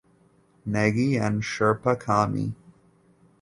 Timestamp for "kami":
1.99-2.55